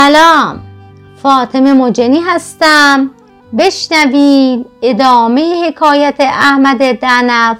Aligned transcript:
سلام. 0.00 0.60
فاطمه 1.22 1.72
مجنی 1.72 2.20
هستم. 2.20 3.10
بشنوید 3.58 4.66
ادامه 4.82 5.66
حکایت 5.66 6.16
احمد 6.20 7.00
دنف 7.00 7.58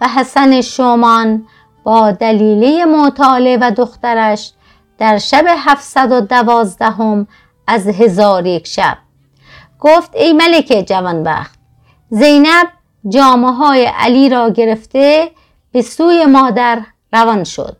و 0.00 0.08
حسن 0.08 0.60
شومان 0.60 1.46
با 1.84 2.10
دلیله 2.10 2.84
معتاله 2.84 3.58
و 3.60 3.70
دخترش 3.70 4.52
در 4.98 5.18
شب 5.18 5.44
هفتصد 5.58 6.12
و 6.12 6.20
دوازدهم 6.20 7.26
از 7.66 7.86
هزار 7.86 8.46
یک 8.46 8.66
شب. 8.66 8.98
گفت 9.80 10.10
ای 10.14 10.32
ملک 10.32 10.84
جوانبخت 10.88 11.58
زینب 12.10 12.68
جامعه 13.08 13.52
های 13.52 13.84
علی 13.84 14.28
را 14.28 14.50
گرفته 14.50 15.30
به 15.72 15.82
سوی 15.82 16.26
مادر 16.26 16.82
روان 17.12 17.44
شد 17.44 17.76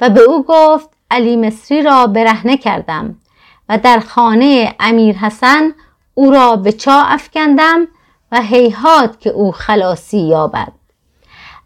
و 0.00 0.10
به 0.10 0.20
او 0.20 0.44
گفت 0.48 0.88
علی 1.10 1.36
مصری 1.36 1.82
را 1.82 2.06
برهنه 2.06 2.56
کردم. 2.56 3.18
و 3.68 3.78
در 3.78 4.00
خانه 4.00 4.74
امیر 4.80 5.16
حسن 5.16 5.72
او 6.14 6.30
را 6.30 6.56
به 6.56 6.72
چا 6.72 7.02
افکندم 7.02 7.88
و 8.32 8.42
هیهات 8.42 9.20
که 9.20 9.30
او 9.30 9.52
خلاصی 9.52 10.18
یابد. 10.18 10.72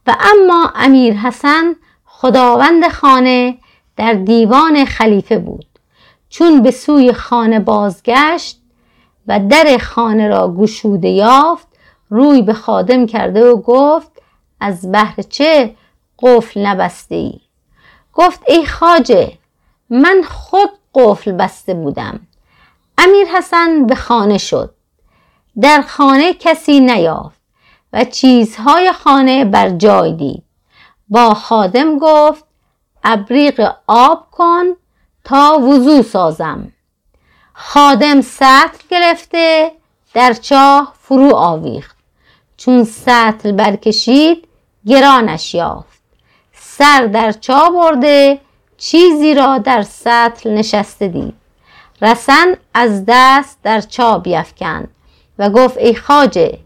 و 0.07 0.17
اما 0.21 0.73
امیر 0.75 1.15
حسن 1.15 1.77
خداوند 2.05 2.89
خانه 2.89 3.59
در 3.97 4.13
دیوان 4.13 4.85
خلیفه 4.85 5.39
بود. 5.39 5.67
چون 6.29 6.63
به 6.63 6.71
سوی 6.71 7.13
خانه 7.13 7.61
بازگشت 7.61 8.61
و 9.27 9.41
در 9.41 9.79
خانه 9.79 10.29
را 10.29 10.55
گشوده 10.59 11.09
یافت 11.09 11.67
روی 12.11 12.43
به 12.43 12.53
خادم 12.53 13.07
کرده 13.07 13.45
و 13.45 13.57
گفت 13.57 14.11
از 14.61 14.93
بهر 14.93 15.23
چه 15.23 15.75
قفل 16.19 16.67
نبسته 16.67 17.15
ای 17.15 17.41
گفت 18.15 18.41
ای 18.49 18.67
خاجه 18.67 19.33
من 19.91 20.23
خود 20.29 20.71
قفل 20.97 21.33
بسته 21.33 21.75
بودم. 21.75 22.21
امیر 22.99 23.27
حسن 23.27 23.87
به 23.87 23.95
خانه 23.95 24.39
شد. 24.39 24.75
در 25.61 25.83
خانه 25.83 26.35
کسی 26.35 26.81
نیافت 26.81 27.41
و 27.93 28.05
چیزهای 28.05 28.93
خانه 28.93 29.45
بر 29.45 29.71
جای 29.71 30.13
دید. 30.13 30.43
با 31.09 31.35
خادم 31.35 31.99
گفت 31.99 32.45
ابریق 33.05 33.73
آب 33.87 34.27
کن 34.31 34.65
تا 35.25 35.59
وضو 35.59 36.03
سازم. 36.03 36.73
خادم 37.53 38.21
سطل 38.21 38.79
گرفته 38.91 39.73
در 40.15 40.33
چاه 40.33 40.95
فرو 41.01 41.35
آویخت. 41.35 41.97
چون 42.57 42.85
سطل 42.85 43.53
برکشید 43.53 44.49
گرانش 44.87 45.55
یافت. 45.55 46.03
سر 46.53 47.07
در 47.07 47.33
چاه 47.33 47.71
برده 47.71 48.41
چیزی 48.79 49.35
را 49.35 49.59
در 49.59 49.83
سطل 49.83 50.51
نشسته 50.51 51.09
دید. 51.09 51.35
رسن 52.03 52.57
از 52.75 53.05
دست 53.09 53.59
در 53.63 53.81
چا 53.81 54.19
بیفکند 54.19 54.89
و 55.39 55.51
گفت 55.51 55.79
ای 55.79 55.95
خاجه 55.95 56.59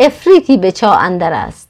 افریتی 0.00 0.56
به 0.56 0.72
چا 0.72 0.92
اندر 0.92 1.32
است؟ 1.32 1.68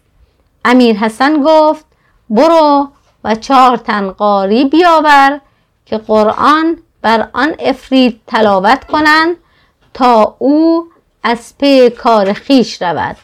امیر 0.65 0.97
حسن 0.97 1.43
گفت 1.47 1.85
برو 2.31 2.89
و 3.25 3.35
چهار 3.35 3.77
تن 3.77 4.11
قاری 4.11 4.65
بیاور 4.65 5.41
که 5.87 5.99
قرآن 5.99 6.77
بر 7.03 7.29
آن 7.33 7.55
افرید 7.59 8.21
تلاوت 8.27 8.85
کنند 8.85 9.37
تا 9.95 10.37
او 10.39 10.87
از 11.23 11.59
پی 11.59 11.91
کار 11.91 12.33
خیش 12.33 12.83
رود. 12.83 13.17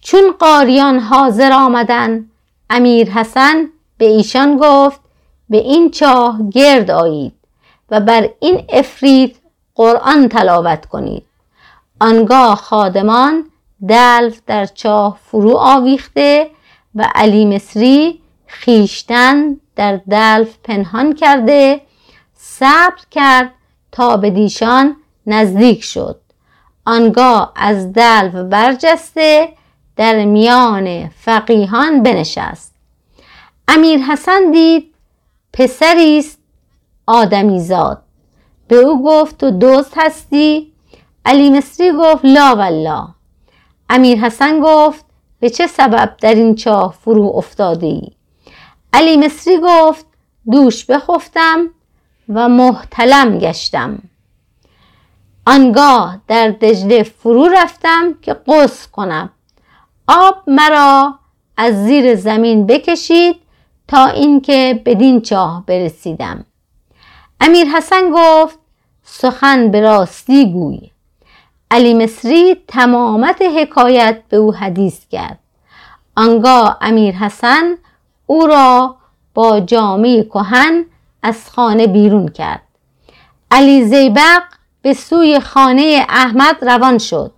چون 0.00 0.32
قاریان 0.38 0.98
حاضر 0.98 1.52
آمدن 1.52 2.24
امیر 2.70 3.10
حسن 3.10 3.68
به 3.98 4.04
ایشان 4.04 4.58
گفت 4.60 5.00
به 5.50 5.56
این 5.56 5.90
چاه 5.90 6.38
گرد 6.50 6.90
آیید 6.90 7.32
و 7.90 8.00
بر 8.00 8.28
این 8.40 8.64
افرید 8.68 9.36
قرآن 9.74 10.28
تلاوت 10.28 10.86
کنید. 10.86 11.24
آنگاه 12.00 12.56
خادمان 12.56 13.44
دلف 13.88 14.40
در 14.46 14.66
چاه 14.66 15.18
فرو 15.24 15.56
آویخته 15.56 16.50
و 16.94 17.08
علی 17.14 17.44
مصری 17.44 18.20
خیشتن 18.46 19.56
در 19.76 19.96
دلف 19.96 20.56
پنهان 20.64 21.14
کرده 21.14 21.80
صبر 22.34 23.00
کرد 23.10 23.50
تا 23.92 24.16
به 24.16 24.30
دیشان 24.30 24.96
نزدیک 25.26 25.84
شد. 25.84 26.20
آنگاه 26.86 27.52
از 27.56 27.92
دلف 27.92 28.34
برجسته 28.34 29.48
در 29.96 30.24
میان 30.24 31.08
فقیهان 31.08 32.02
بنشست. 32.02 32.74
امیر 33.68 34.00
حسن 34.00 34.50
دید 34.50 34.94
پسری 35.52 36.18
است 36.18 36.38
آدمی 37.06 37.60
زاد. 37.60 38.02
به 38.68 38.76
او 38.76 39.04
گفت 39.04 39.38
تو 39.38 39.50
دوست 39.50 39.92
هستی؟ 39.96 40.72
علی 41.24 41.50
مصری 41.50 41.92
گفت 41.92 42.24
لا 42.24 42.54
والله. 42.56 43.08
امیر 43.90 44.18
حسن 44.18 44.60
گفت 44.60 45.04
به 45.40 45.50
چه 45.50 45.66
سبب 45.66 46.16
در 46.20 46.34
این 46.34 46.54
چاه 46.54 46.94
فرو 47.00 47.32
افتاده 47.36 47.86
ای 47.86 48.10
علی 48.92 49.16
مصری 49.16 49.58
گفت 49.62 50.06
دوش 50.50 50.84
بخفتم 50.84 51.66
و 52.28 52.48
محتلم 52.48 53.38
گشتم. 53.38 53.98
آنگاه 55.46 56.18
در 56.28 56.50
دجله 56.50 57.02
فرو 57.02 57.48
رفتم 57.48 58.14
که 58.22 58.34
قص 58.34 58.86
کنم. 58.86 59.30
آب 60.08 60.36
مرا 60.46 61.18
از 61.56 61.84
زیر 61.84 62.14
زمین 62.14 62.66
بکشید 62.66 63.36
تا 63.88 64.06
اینکه 64.06 64.82
بدین 64.84 65.20
چاه 65.20 65.66
برسیدم. 65.66 66.44
امیر 67.40 67.66
حسن 67.66 68.10
گفت 68.14 68.58
سخن 69.02 69.70
به 69.70 69.80
راستی 69.80 70.52
گوی. 70.52 70.90
علی 71.70 71.94
مصری 71.94 72.56
تمامت 72.68 73.42
حکایت 73.42 74.22
به 74.28 74.36
او 74.36 74.54
حدیث 74.54 75.06
کرد. 75.10 75.38
آنگاه 76.16 76.78
امیر 76.80 77.14
حسن 77.14 77.74
او 78.26 78.46
را 78.46 78.96
با 79.34 79.60
جامعه 79.60 80.24
کهن 80.24 80.84
از 81.22 81.50
خانه 81.50 81.86
بیرون 81.86 82.28
کرد. 82.28 82.62
علی 83.50 83.84
زیبق 83.84 84.42
به 84.82 84.94
سوی 84.94 85.40
خانه 85.40 86.06
احمد 86.08 86.64
روان 86.64 86.98
شد 86.98 87.32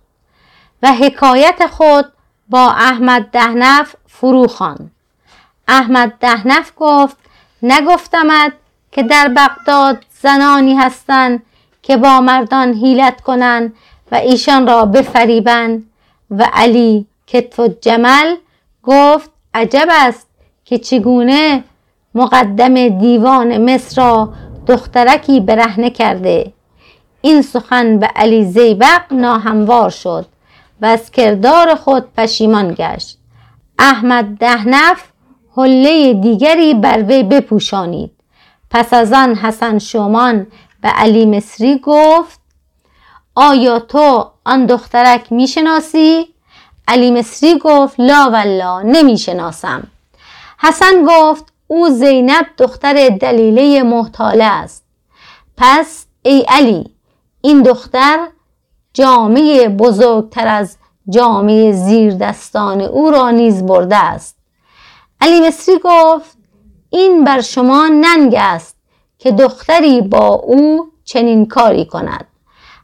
و 0.83 0.93
حکایت 0.93 1.67
خود 1.71 2.05
با 2.49 2.71
احمد 2.71 3.29
دهنف 3.31 3.95
فرو 4.07 4.47
خواند. 4.47 4.91
احمد 5.71 6.13
دهنف 6.19 6.71
گفت 6.77 7.17
نگفتمد 7.63 8.53
که 8.91 9.03
در 9.03 9.27
بغداد 9.27 10.05
زنانی 10.21 10.75
هستند 10.75 11.43
که 11.81 11.97
با 11.97 12.21
مردان 12.21 12.73
حیلت 12.73 13.21
کنند 13.21 13.73
و 14.11 14.15
ایشان 14.15 14.67
را 14.67 14.85
بفریبند. 14.85 15.91
و 16.31 16.49
علی 16.53 17.05
کتف 17.27 17.59
و 17.59 17.67
جمل 17.81 18.35
گفت 18.83 19.31
عجب 19.53 19.87
است 19.89 20.27
که 20.65 20.77
چگونه 20.77 21.63
مقدم 22.15 22.99
دیوان 22.99 23.73
مصر 23.73 24.01
را 24.01 24.33
دخترکی 24.67 25.39
برهنه 25.39 25.89
کرده. 25.89 26.53
این 27.21 27.41
سخن 27.41 27.99
به 27.99 28.05
علی 28.05 28.45
زیبق 28.45 29.01
ناهموار 29.11 29.89
شد 29.89 30.25
و 30.81 30.85
از 30.85 31.11
کردار 31.11 31.75
خود 31.75 32.13
پشیمان 32.17 32.75
گشت. 32.77 33.17
احمد 33.79 34.37
دهنف 34.39 35.10
حله 35.57 36.13
دیگری 36.13 36.73
بر 36.73 37.03
وی 37.03 37.23
بپوشانید. 37.23 38.11
پس 38.69 38.93
از 38.93 39.13
آن 39.13 39.35
حسن 39.35 39.79
شومان 39.79 40.47
به 40.81 40.89
علی 40.89 41.25
مصری 41.25 41.79
گفت 41.83 42.39
آیا 43.35 43.79
تو 43.79 44.31
آن 44.45 44.65
دخترک 44.65 45.31
می‌شناسی؟ 45.31 46.27
علی 46.87 47.11
مصری 47.11 47.59
گفت 47.59 47.95
لا 47.99 48.29
والله 48.33 48.83
نمی‌شناسم. 48.83 49.87
حسن 50.59 51.05
گفت 51.07 51.53
او 51.67 51.89
زینب 51.89 52.45
دختر 52.57 53.09
دلیله 53.09 53.83
محتاله 53.83 54.43
است. 54.43 54.83
پس 55.57 56.05
ای 56.23 56.45
علی 56.47 56.89
این 57.41 57.61
دختر 57.61 58.27
جامعه 58.93 59.69
بزرگتر 59.69 60.47
از 60.47 60.77
جامعه 61.09 61.71
زیر 61.71 62.13
دستان 62.13 62.81
او 62.81 63.11
را 63.11 63.29
نیز 63.29 63.65
برده 63.65 63.97
است. 63.97 64.40
علی 65.21 65.47
مصری 65.47 65.75
گفت 65.83 66.37
این 66.89 67.23
بر 67.23 67.41
شما 67.41 67.87
ننگ 67.87 68.35
است 68.37 68.75
که 69.17 69.31
دختری 69.31 70.01
با 70.01 70.27
او 70.27 70.91
چنین 71.03 71.45
کاری 71.45 71.85
کند. 71.85 72.27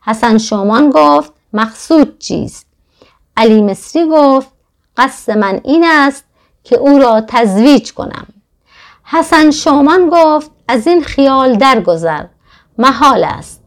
حسن 0.06 0.38
شومان 0.38 0.90
گفت 0.90 1.34
مقصود 1.54 2.20
چیست؟ 2.20 2.68
علی 3.38 3.62
مصری 3.62 4.06
گفت 4.12 4.48
قصد 4.98 5.38
من 5.38 5.62
این 5.64 5.86
است 5.88 6.26
که 6.64 6.76
او 6.76 7.00
را 7.00 7.22
تزویج 7.28 7.94
کنم. 7.94 8.28
حسن 9.04 9.52
شومان 9.52 10.10
گفت 10.12 10.52
از 10.68 10.88
این 10.88 11.02
خیال 11.02 11.56
درگذر 11.56 12.26
محال 12.78 13.24
است. 13.24 13.64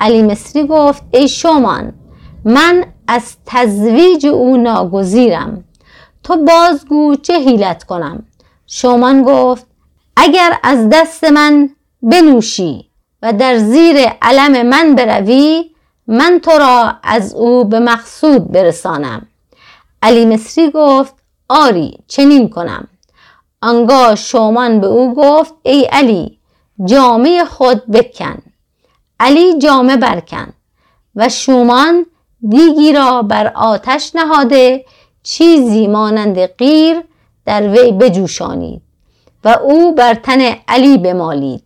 علی 0.00 0.22
مصری 0.22 0.66
گفت 0.66 1.02
ای 1.10 1.28
شومان 1.28 1.92
من 2.44 2.84
از 3.08 3.36
تزویج 3.46 4.26
او 4.26 4.56
ناگزیرم. 4.56 5.64
تو 6.28 6.36
بازگو 6.36 7.16
چه 7.16 7.38
حیلت 7.38 7.84
کنم؟ 7.84 8.26
شومان 8.66 9.22
گفت 9.22 9.66
اگر 10.16 10.58
از 10.62 10.88
دست 10.92 11.24
من 11.24 11.70
بنوشی 12.02 12.90
و 13.22 13.32
در 13.32 13.58
زیر 13.58 13.96
علم 14.22 14.66
من 14.66 14.94
بروی 14.94 15.70
من 16.06 16.40
تو 16.42 16.50
را 16.50 16.94
از 17.02 17.34
او 17.34 17.64
به 17.64 17.78
مقصود 17.80 18.52
برسانم. 18.52 19.26
علی 20.02 20.24
مصری 20.24 20.70
گفت 20.70 21.14
آری 21.48 21.98
چنین 22.08 22.48
کنم. 22.50 22.88
آنگاه 23.62 24.14
شومان 24.14 24.80
به 24.80 24.86
او 24.86 25.14
گفت 25.14 25.54
ای 25.62 25.84
علی 25.84 26.38
جامعه 26.84 27.44
خود 27.44 27.86
بکن. 27.86 28.42
علی 29.20 29.58
جامه 29.58 29.96
برکن 29.96 30.52
و 31.16 31.28
شومان 31.28 32.06
دیگی 32.48 32.92
را 32.92 33.22
بر 33.22 33.52
آتش 33.54 34.10
نهاده 34.14 34.84
چیزی 35.30 35.86
مانند 35.86 36.46
غیر 36.46 37.02
در 37.46 37.68
وی 37.68 37.92
بجوشانید 37.92 38.82
و 39.44 39.48
او 39.48 39.94
بر 39.94 40.14
تن 40.14 40.40
علی 40.68 40.98
بمالید. 40.98 41.62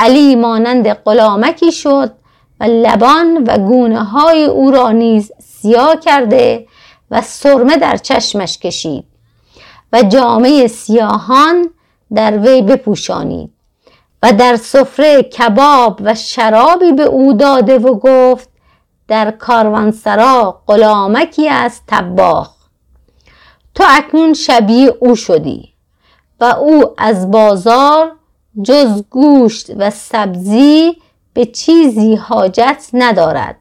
علی 0.00 0.36
مانند 0.36 0.88
غلامکی 0.92 1.72
شد 1.72 2.12
و 2.60 2.64
لبان 2.64 3.44
و 3.46 3.58
گونه 3.58 4.04
های 4.04 4.44
او 4.44 4.70
را 4.70 4.90
نیز 4.90 5.32
سیاه 5.38 5.96
کرده 6.00 6.66
و 7.10 7.22
سرمه 7.22 7.76
در 7.76 7.96
چشمش 7.96 8.58
کشید 8.58 9.04
و 9.92 10.02
جامعه 10.02 10.66
سیاهان 10.66 11.70
در 12.14 12.38
وی 12.38 12.62
بپوشانید 12.62 13.50
و 14.22 14.32
در 14.32 14.56
سفره 14.56 15.22
کباب 15.22 16.00
و 16.04 16.14
شرابی 16.14 16.92
به 16.92 17.04
او 17.04 17.32
داده 17.32 17.78
و 17.78 17.94
گفت 17.94 18.48
در 19.08 19.30
کاروانسرا 19.30 20.62
غلامکی 20.66 21.48
از 21.48 21.80
تباخ 21.86 22.55
تو 23.76 23.84
اکنون 23.88 24.34
شبیه 24.34 24.94
او 25.00 25.16
شدی 25.16 25.72
و 26.40 26.44
او 26.44 26.84
از 26.98 27.30
بازار 27.30 28.12
جز 28.62 29.02
گوشت 29.10 29.70
و 29.76 29.90
سبزی 29.90 30.96
به 31.34 31.44
چیزی 31.44 32.14
حاجت 32.14 32.88
ندارد. 32.92 33.56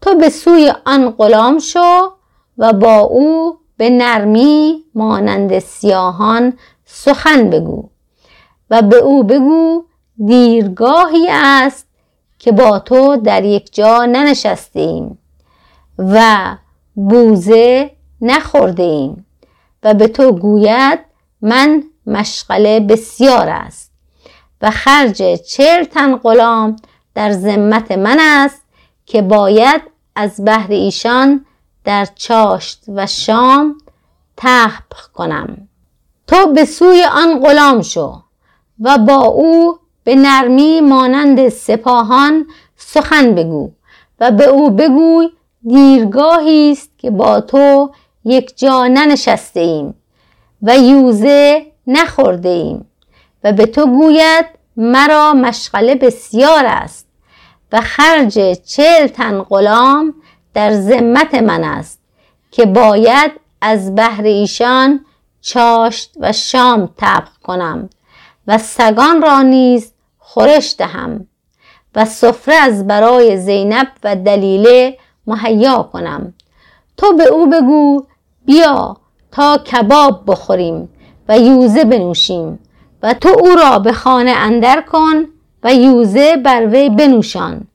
تو 0.00 0.14
به 0.14 0.28
سوی 0.28 0.72
آن 0.86 1.10
غلام 1.10 1.58
شو 1.58 2.12
و 2.58 2.72
با 2.72 2.98
او 2.98 3.58
به 3.76 3.90
نرمی 3.90 4.84
مانند 4.94 5.58
سیاهان 5.58 6.52
سخن 6.84 7.50
بگو 7.50 7.88
و 8.70 8.82
به 8.82 8.96
او 8.96 9.24
بگو 9.24 9.84
دیرگاهی 10.26 11.26
است 11.30 11.86
که 12.38 12.52
با 12.52 12.78
تو 12.78 13.16
در 13.16 13.44
یک 13.44 13.74
جا 13.74 14.04
ننشستیم 14.04 15.18
و 15.98 16.46
بوزه 16.94 17.90
نخورده 18.22 18.82
ایم 18.82 19.26
و 19.82 19.94
به 19.94 20.08
تو 20.08 20.32
گوید 20.32 20.98
من 21.42 21.82
مشغله 22.06 22.80
بسیار 22.80 23.48
است 23.48 23.92
و 24.62 24.70
خرج 24.70 25.22
چهل 25.34 25.84
تن 25.84 26.16
غلام 26.16 26.76
در 27.14 27.32
ذمت 27.32 27.92
من 27.92 28.18
است 28.20 28.62
که 29.06 29.22
باید 29.22 29.82
از 30.14 30.44
بهر 30.44 30.70
ایشان 30.70 31.46
در 31.84 32.08
چاشت 32.14 32.84
و 32.88 33.06
شام 33.06 33.78
تحب 34.36 34.84
کنم. 35.14 35.68
تو 36.26 36.52
به 36.52 36.64
سوی 36.64 37.04
آن 37.04 37.40
غلام 37.40 37.82
شو 37.82 38.22
و 38.80 38.98
با 38.98 39.22
او 39.24 39.78
به 40.04 40.14
نرمی 40.14 40.80
مانند 40.80 41.48
سپاهان 41.48 42.46
سخن 42.76 43.34
بگو 43.34 43.70
و 44.20 44.30
به 44.30 44.44
او 44.44 44.70
بگوی 44.70 45.28
دیرگاهی 45.68 46.72
است 46.72 46.90
که 46.98 47.10
با 47.10 47.40
تو 47.40 47.90
یک 48.24 48.58
جا 48.58 48.86
ننشسته 48.86 49.60
ایم 49.60 49.94
و 50.62 50.78
یوزه 50.78 51.66
نخورده 51.86 52.48
ایم 52.48 52.86
و 53.44 53.52
به 53.52 53.66
تو 53.66 53.86
گوید 53.86 54.46
مرا 54.76 55.32
مشغله 55.32 55.94
بسیار 55.94 56.66
است 56.66 57.06
و 57.72 57.80
خرج 57.80 58.60
چهل 58.60 59.06
تن 59.06 59.42
غلام 59.42 60.14
در 60.54 60.72
ذمت 60.72 61.34
من 61.34 61.64
است 61.64 62.00
که 62.50 62.66
باید 62.66 63.32
از 63.60 63.94
بهر 63.94 64.22
ایشان 64.24 65.04
چاشت 65.40 66.10
و 66.20 66.32
شام 66.32 66.88
طبخ 66.96 67.38
کنم 67.42 67.90
و 68.46 68.58
سگان 68.58 69.22
را 69.22 69.42
نیز 69.42 69.92
خورش 70.18 70.74
دهم 70.78 71.26
و 71.94 72.04
سفره 72.04 72.54
از 72.54 72.86
برای 72.86 73.36
زینب 73.36 73.88
و 74.04 74.16
دلیله 74.16 74.98
مهیا 75.26 75.82
کنم. 75.92 76.34
تو 76.96 77.12
به 77.12 77.24
او 77.24 77.50
بگو 77.50 78.06
بیا 78.44 78.96
تا 79.32 79.58
کباب 79.58 80.22
بخوریم 80.26 80.88
و 81.28 81.38
یوزه 81.38 81.84
بنوشیم 81.84 82.58
و 83.02 83.14
تو 83.14 83.28
او 83.28 83.48
را 83.48 83.78
به 83.78 83.92
خانه 83.92 84.30
اندر 84.30 84.80
کن 84.80 85.24
و 85.62 85.74
یوزه 85.74 86.36
بر 86.36 86.66
وی 86.66 86.90
بنوشان 86.90 87.66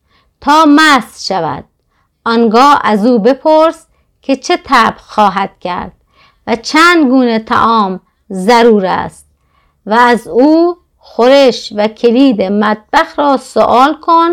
تا 0.42 0.66
مست 0.68 1.25
شود. 1.25 1.64
آنگاه 2.25 2.81
از 2.84 3.06
او 3.06 3.19
بپرس 3.19 3.88
که 4.22 4.36
چه 4.36 4.60
تب 4.66 4.94
خواهد 4.98 5.52
کرد 5.60 5.92
و 6.48 6.56
چند 6.56 7.10
گونه 7.10 7.40
تعام 7.40 8.00
ضرور 8.31 8.86
است 8.86 9.28
و 9.86 9.94
از 9.94 10.28
او 10.28 10.75
خورش 10.98 11.74
و 11.75 11.88
کلید 11.88 12.42
مطبخ 12.42 13.20
را 13.20 13.38
سوال 13.38 13.94
کن 14.02 14.30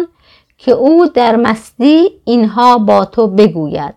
که 0.59 0.73
او 0.73 1.07
در 1.07 1.37
مستی 1.37 2.11
اینها 2.25 2.79
با 2.79 3.05
تو 3.05 3.27
بگوید. 3.27 3.95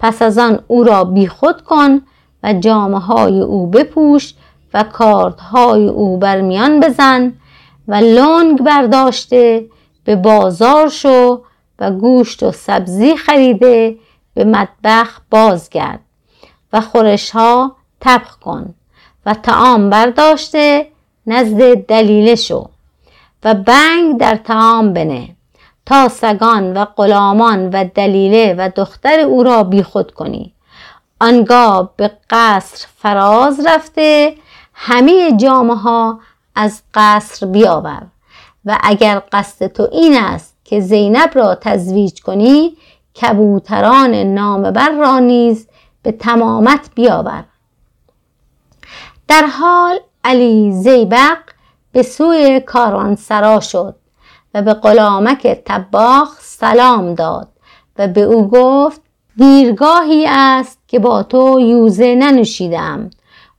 پس 0.00 0.22
از 0.22 0.38
آن 0.38 0.64
او 0.66 0.84
را 0.84 1.04
بیخود 1.04 1.62
کن 1.62 2.02
و 2.42 2.52
جامعه 2.52 3.00
های 3.00 3.40
او 3.40 3.66
بپوش 3.66 4.34
و 4.74 4.82
کاردهای 4.82 5.88
او 5.88 6.18
بر 6.18 6.40
میان 6.40 6.80
بزن 6.80 7.32
و 7.88 7.94
لنگ 7.94 8.62
برداشته 8.62 9.66
به 10.04 10.16
بازار 10.16 10.88
شو 10.88 11.42
و 11.78 11.90
گوشت 11.90 12.42
و 12.42 12.52
سبزی 12.52 13.16
خریده 13.16 13.96
به 14.34 14.44
مطبخ 14.44 15.20
بازگرد 15.30 16.00
و 16.72 16.80
خورش 16.80 17.30
ها 17.30 17.76
طبخ 18.00 18.38
کن 18.38 18.74
و 19.26 19.34
تعام 19.34 19.90
برداشته 19.90 20.86
نزد 21.26 21.74
دلیله 21.74 22.34
شو 22.34 22.68
و 23.44 23.54
بنگ 23.54 24.18
در 24.18 24.36
تعام 24.36 24.92
بنه. 24.92 25.28
تا 25.88 26.08
سگان 26.08 26.76
و 26.76 26.84
غلامان 26.84 27.70
و 27.70 27.84
دلیله 27.94 28.54
و 28.58 28.70
دختر 28.76 29.20
او 29.20 29.42
را 29.42 29.64
بیخود 29.64 30.14
کنی. 30.14 30.54
آنگاه 31.20 31.92
به 31.96 32.10
قصر 32.30 32.86
فراز 32.96 33.66
رفته 33.66 34.34
همه 34.74 35.36
جامعه 35.36 35.76
ها 35.76 36.20
از 36.54 36.82
قصر 36.94 37.46
بیاور. 37.46 38.06
و 38.64 38.78
اگر 38.82 39.22
قصد 39.32 39.66
تو 39.66 39.88
این 39.92 40.16
است 40.16 40.56
که 40.64 40.80
زینب 40.80 41.30
را 41.34 41.54
تزویج 41.54 42.20
کنی 42.22 42.76
کبوتران 43.22 44.14
نامبر 44.14 44.90
را 44.90 45.18
نیز 45.18 45.68
به 46.02 46.12
تمامت 46.12 46.90
بیاور. 46.94 47.44
در 49.28 49.46
حال 49.46 49.98
علی 50.24 50.72
زیبق 50.72 51.38
به 51.92 52.02
سوی 52.02 52.60
کاروانسرا 52.60 53.60
شد. 53.60 53.94
و 54.54 54.62
به 54.62 54.74
غلامک 54.74 55.46
تباخ 55.66 56.40
سلام 56.40 57.14
داد 57.14 57.48
و 57.98 58.08
به 58.08 58.20
او 58.20 58.48
گفت 58.48 59.00
دیرگاهی 59.36 60.26
است 60.28 60.78
که 60.88 60.98
با 60.98 61.22
تو 61.22 61.60
یوزه 61.60 62.14
ننوشیدم. 62.14 63.10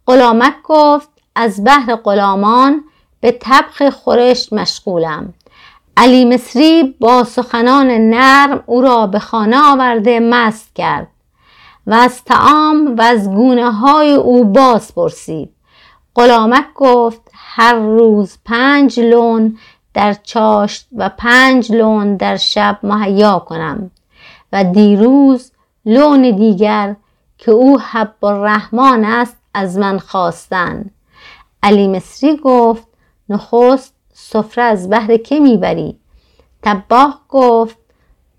غلامک 0.07 0.53
گفت 0.63 1.09
از 1.35 1.63
بحر 1.63 1.95
غلامان 1.95 2.83
به 3.21 3.31
طبخ 3.31 3.89
خورشت 3.89 4.53
مشغولم. 4.53 5.33
علی 5.97 6.25
مصری 6.25 6.95
با 6.99 7.23
سخنان 7.23 7.87
نرم 7.87 8.63
او 8.65 8.81
را 8.81 9.07
به 9.07 9.19
خانه 9.19 9.71
آورده 9.71 10.19
مست 10.19 10.75
کرد 10.75 11.07
و 11.87 11.93
از 11.93 12.23
تعام 12.23 12.95
و 12.95 13.01
از 13.01 13.29
گونه 13.29 13.71
های 13.71 14.13
او 14.13 14.45
باز 14.45 14.95
پرسید. 14.95 15.49
غلامک 16.15 16.65
گفت 16.75 17.21
هر 17.33 17.75
روز 17.75 18.37
پنج 18.45 18.99
لون 18.99 19.57
در 19.93 20.13
چاشت 20.13 20.87
و 20.95 21.09
پنج 21.17 21.71
لون 21.71 22.15
در 22.15 22.37
شب 22.37 22.79
مهیا 22.83 23.39
کنم 23.39 23.91
و 24.53 24.63
دیروز 24.63 25.51
لون 25.85 26.21
دیگر 26.35 26.95
که 27.37 27.51
او 27.51 27.79
حب 27.79 28.25
الرحمن 28.25 29.05
است 29.05 29.37
از 29.53 29.77
من 29.77 29.99
خواستن. 29.99 30.85
علی 31.63 31.87
مصری 31.87 32.37
گفت 32.37 32.87
نخست 33.29 33.93
سفره 34.13 34.63
از 34.63 34.89
بهر 34.89 35.17
که 35.17 35.39
می‌بری 35.39 35.97
تباه 36.63 37.21
گفت 37.29 37.77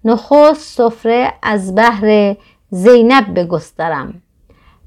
نخست 0.04 0.76
سفره 0.76 1.32
از 1.42 1.74
بهر 1.74 2.36
زینب 2.70 3.40
بگسترم. 3.40 4.22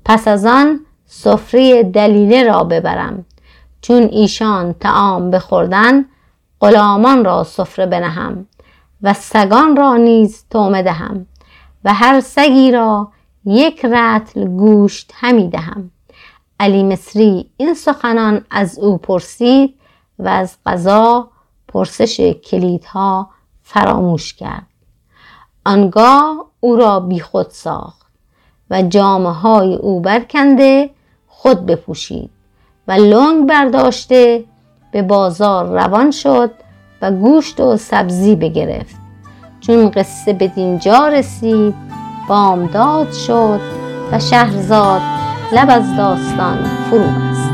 پس 0.05 0.27
از 0.27 0.45
آن 0.45 0.79
سفره 1.05 1.83
دلیله 1.83 2.43
را 2.43 2.63
ببرم. 2.63 3.25
چون 3.81 4.03
ایشان 4.03 4.73
تعام 4.73 5.31
بخوردن 5.31 6.05
غلامان 6.63 7.25
را 7.25 7.43
سفره 7.43 7.85
بنهم 7.85 8.45
و 9.01 9.13
سگان 9.13 9.75
را 9.75 9.97
نیز 9.97 10.45
تومه 10.49 10.83
دهم 10.83 11.25
و 11.83 11.93
هر 11.93 12.19
سگی 12.19 12.71
را 12.71 13.11
یک 13.45 13.85
رتل 13.85 14.45
گوشت 14.45 15.11
همی 15.15 15.49
دهم. 15.49 15.91
علی 16.59 16.83
مصری 16.83 17.49
این 17.57 17.73
سخنان 17.73 18.45
از 18.51 18.79
او 18.79 18.97
پرسید 18.97 19.75
و 20.19 20.27
از 20.27 20.57
قضا 20.65 21.27
پرسش 21.67 22.19
کلیدها 22.19 23.29
فراموش 23.63 24.33
کرد. 24.33 24.67
آنگاه 25.65 26.45
او 26.59 26.75
را 26.75 26.99
بیخود 26.99 27.49
ساخت 27.49 28.07
و 28.69 28.81
جامعه 28.81 29.31
های 29.31 29.75
او 29.75 30.01
برکنده 30.01 30.89
خود 31.27 31.65
بپوشید 31.65 32.29
و 32.87 32.91
لنگ 32.91 33.47
برداشته 33.49 34.45
به 34.93 35.01
بازار 35.01 35.65
روان 35.65 36.11
شد 36.11 36.51
و 37.01 37.11
گوشت 37.11 37.59
و 37.59 37.77
سبزی 37.77 38.35
بگرفت. 38.35 38.95
چون 39.59 39.89
قصه 39.89 40.33
به 40.33 40.47
دینجا 40.47 41.07
رسید 41.07 41.75
بامداد 42.29 43.11
شد 43.11 43.59
و 44.11 44.19
شهرزاد 44.19 45.01
لب 45.53 45.69
از 45.69 45.97
داستان 45.97 46.57
فرو 46.89 46.99
بست. 46.99 47.52